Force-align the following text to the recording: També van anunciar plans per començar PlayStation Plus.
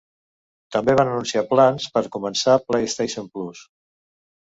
També 0.75 0.93
van 0.99 1.11
anunciar 1.11 1.43
plans 1.51 1.85
per 1.97 2.03
començar 2.15 2.55
PlayStation 2.71 3.29
Plus. 3.37 3.63